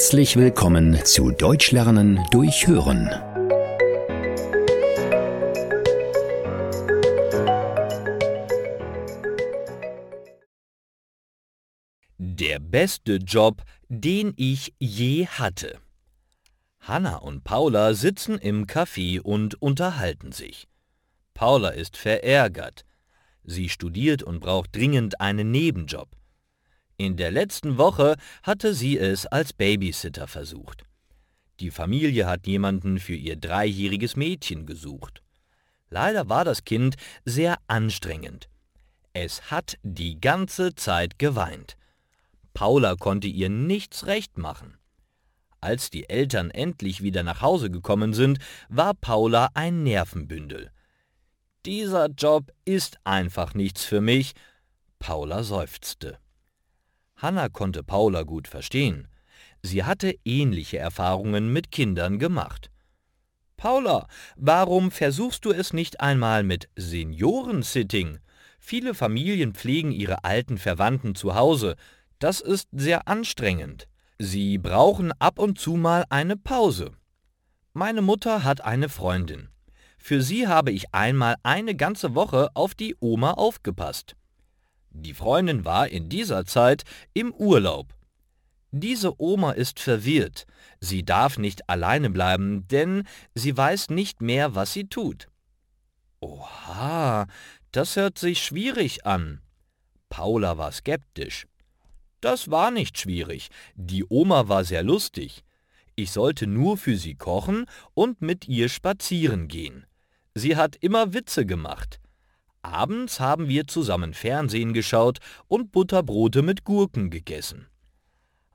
Herzlich 0.00 0.36
willkommen 0.36 0.98
zu 1.04 1.30
Deutsch 1.30 1.72
lernen 1.72 2.24
durch 2.30 2.66
Hören. 2.66 3.10
Der 12.16 12.60
beste 12.60 13.16
Job, 13.16 13.62
den 13.90 14.32
ich 14.36 14.72
je 14.78 15.26
hatte. 15.26 15.78
Hanna 16.78 17.16
und 17.16 17.44
Paula 17.44 17.92
sitzen 17.92 18.38
im 18.38 18.64
Café 18.64 19.20
und 19.20 19.60
unterhalten 19.60 20.32
sich. 20.32 20.66
Paula 21.34 21.68
ist 21.68 21.98
verärgert. 21.98 22.86
Sie 23.44 23.68
studiert 23.68 24.22
und 24.22 24.40
braucht 24.40 24.74
dringend 24.74 25.20
einen 25.20 25.50
Nebenjob. 25.50 26.08
In 27.00 27.16
der 27.16 27.30
letzten 27.30 27.78
Woche 27.78 28.16
hatte 28.42 28.74
sie 28.74 28.98
es 28.98 29.24
als 29.24 29.54
Babysitter 29.54 30.26
versucht. 30.26 30.84
Die 31.58 31.70
Familie 31.70 32.26
hat 32.26 32.46
jemanden 32.46 32.98
für 32.98 33.14
ihr 33.14 33.36
dreijähriges 33.36 34.16
Mädchen 34.16 34.66
gesucht. 34.66 35.22
Leider 35.88 36.28
war 36.28 36.44
das 36.44 36.64
Kind 36.64 36.96
sehr 37.24 37.56
anstrengend. 37.68 38.50
Es 39.14 39.50
hat 39.50 39.78
die 39.82 40.20
ganze 40.20 40.74
Zeit 40.74 41.18
geweint. 41.18 41.78
Paula 42.52 42.96
konnte 42.96 43.28
ihr 43.28 43.48
nichts 43.48 44.04
recht 44.04 44.36
machen. 44.36 44.76
Als 45.62 45.88
die 45.88 46.06
Eltern 46.06 46.50
endlich 46.50 47.02
wieder 47.02 47.22
nach 47.22 47.40
Hause 47.40 47.70
gekommen 47.70 48.12
sind, 48.12 48.40
war 48.68 48.92
Paula 48.92 49.48
ein 49.54 49.84
Nervenbündel. 49.84 50.70
Dieser 51.64 52.08
Job 52.08 52.52
ist 52.66 52.98
einfach 53.04 53.54
nichts 53.54 53.86
für 53.86 54.02
mich. 54.02 54.34
Paula 54.98 55.44
seufzte. 55.44 56.18
Hanna 57.22 57.48
konnte 57.48 57.82
Paula 57.82 58.22
gut 58.22 58.48
verstehen. 58.48 59.08
Sie 59.62 59.84
hatte 59.84 60.14
ähnliche 60.24 60.78
Erfahrungen 60.78 61.52
mit 61.52 61.70
Kindern 61.70 62.18
gemacht. 62.18 62.70
Paula, 63.56 64.06
warum 64.36 64.90
versuchst 64.90 65.44
du 65.44 65.52
es 65.52 65.74
nicht 65.74 66.00
einmal 66.00 66.42
mit 66.42 66.70
Seniorensitting? 66.76 68.18
Viele 68.58 68.94
Familien 68.94 69.54
pflegen 69.54 69.92
ihre 69.92 70.24
alten 70.24 70.56
Verwandten 70.56 71.14
zu 71.14 71.34
Hause. 71.34 71.76
Das 72.18 72.40
ist 72.40 72.68
sehr 72.72 73.06
anstrengend. 73.06 73.86
Sie 74.18 74.58
brauchen 74.58 75.12
ab 75.18 75.38
und 75.38 75.58
zu 75.58 75.74
mal 75.74 76.04
eine 76.08 76.36
Pause. 76.36 76.92
Meine 77.72 78.02
Mutter 78.02 78.44
hat 78.44 78.62
eine 78.62 78.88
Freundin. 78.88 79.48
Für 79.98 80.22
sie 80.22 80.48
habe 80.48 80.72
ich 80.72 80.94
einmal 80.94 81.36
eine 81.42 81.74
ganze 81.74 82.14
Woche 82.14 82.48
auf 82.54 82.74
die 82.74 82.96
Oma 83.00 83.32
aufgepasst. 83.32 84.16
Die 84.90 85.14
Freundin 85.14 85.64
war 85.64 85.88
in 85.88 86.08
dieser 86.08 86.44
Zeit 86.44 86.82
im 87.14 87.32
Urlaub. 87.32 87.94
Diese 88.72 89.20
Oma 89.20 89.52
ist 89.52 89.80
verwirrt. 89.80 90.46
Sie 90.78 91.04
darf 91.04 91.38
nicht 91.38 91.68
alleine 91.68 92.10
bleiben, 92.10 92.68
denn 92.68 93.04
sie 93.34 93.56
weiß 93.56 93.90
nicht 93.90 94.20
mehr, 94.20 94.54
was 94.54 94.72
sie 94.72 94.88
tut. 94.88 95.28
Oha, 96.20 97.26
das 97.72 97.96
hört 97.96 98.18
sich 98.18 98.42
schwierig 98.42 99.06
an. 99.06 99.40
Paula 100.08 100.58
war 100.58 100.72
skeptisch. 100.72 101.46
Das 102.20 102.50
war 102.50 102.70
nicht 102.70 102.98
schwierig. 102.98 103.48
Die 103.74 104.04
Oma 104.08 104.48
war 104.48 104.64
sehr 104.64 104.82
lustig. 104.82 105.42
Ich 105.96 106.10
sollte 106.10 106.46
nur 106.46 106.76
für 106.76 106.96
sie 106.96 107.14
kochen 107.14 107.66
und 107.94 108.20
mit 108.20 108.46
ihr 108.48 108.68
spazieren 108.68 109.48
gehen. 109.48 109.86
Sie 110.34 110.56
hat 110.56 110.76
immer 110.76 111.12
Witze 111.14 111.46
gemacht. 111.46 112.00
Abends 112.62 113.20
haben 113.20 113.48
wir 113.48 113.66
zusammen 113.66 114.12
Fernsehen 114.12 114.74
geschaut 114.74 115.18
und 115.48 115.72
Butterbrote 115.72 116.42
mit 116.42 116.64
Gurken 116.64 117.10
gegessen. 117.10 117.66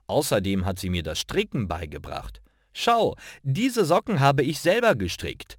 Außerdem 0.06 0.64
hat 0.64 0.78
sie 0.78 0.90
mir 0.90 1.02
das 1.02 1.18
Stricken 1.18 1.66
beigebracht. 1.66 2.40
Schau, 2.72 3.16
diese 3.42 3.84
Socken 3.84 4.20
habe 4.20 4.42
ich 4.42 4.60
selber 4.60 4.94
gestrickt. 4.94 5.58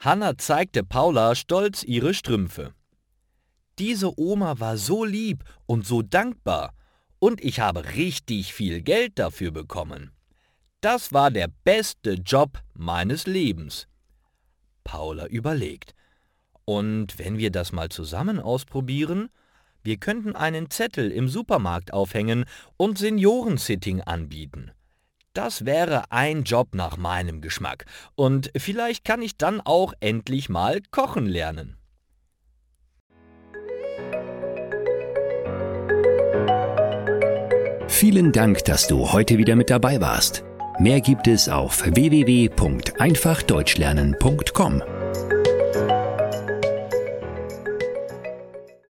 Hanna 0.00 0.36
zeigte 0.36 0.82
Paula 0.82 1.34
stolz 1.34 1.82
ihre 1.84 2.12
Strümpfe. 2.12 2.74
Diese 3.78 4.18
Oma 4.18 4.60
war 4.60 4.76
so 4.76 5.04
lieb 5.04 5.44
und 5.66 5.86
so 5.86 6.02
dankbar, 6.02 6.74
und 7.18 7.42
ich 7.42 7.60
habe 7.60 7.94
richtig 7.94 8.52
viel 8.52 8.82
Geld 8.82 9.18
dafür 9.18 9.52
bekommen. 9.52 10.10
Das 10.80 11.12
war 11.12 11.30
der 11.30 11.48
beste 11.62 12.14
Job 12.14 12.60
meines 12.74 13.26
Lebens. 13.26 13.86
Paula 14.82 15.26
überlegt. 15.26 15.94
Und 16.64 17.18
wenn 17.18 17.38
wir 17.38 17.50
das 17.50 17.72
mal 17.72 17.88
zusammen 17.88 18.40
ausprobieren? 18.40 19.30
Wir 19.82 19.96
könnten 19.96 20.36
einen 20.36 20.70
Zettel 20.70 21.10
im 21.10 21.28
Supermarkt 21.28 21.92
aufhängen 21.92 22.44
und 22.76 22.98
Seniorensitting 22.98 24.00
anbieten. 24.00 24.70
Das 25.34 25.64
wäre 25.64 26.04
ein 26.10 26.44
Job 26.44 26.74
nach 26.74 26.96
meinem 26.96 27.40
Geschmack. 27.40 27.86
Und 28.14 28.52
vielleicht 28.56 29.04
kann 29.04 29.22
ich 29.22 29.36
dann 29.36 29.60
auch 29.60 29.92
endlich 30.00 30.48
mal 30.48 30.80
kochen 30.90 31.26
lernen. 31.26 31.76
Vielen 37.88 38.32
Dank, 38.32 38.64
dass 38.64 38.88
du 38.88 39.12
heute 39.12 39.38
wieder 39.38 39.54
mit 39.54 39.70
dabei 39.70 40.00
warst. 40.00 40.42
Mehr 40.78 41.00
gibt 41.00 41.28
es 41.28 41.48
auf 41.48 41.84
www.einfachdeutschlernen.com. 41.84 44.82